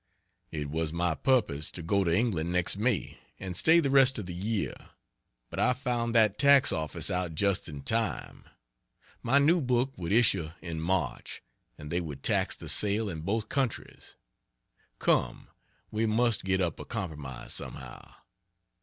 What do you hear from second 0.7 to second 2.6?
was my purpose to go to England